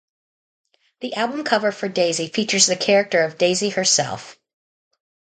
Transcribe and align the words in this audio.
The 1.01 1.13
album 1.13 1.43
cover 1.43 1.71
for 1.71 1.87
Daisy 1.87 2.27
features 2.27 2.65
the 2.65 2.75
character 2.75 3.21
of 3.23 3.37
Daisy 3.37 3.69
herself. 3.69 4.35